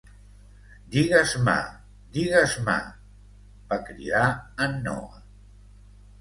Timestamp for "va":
3.75-3.79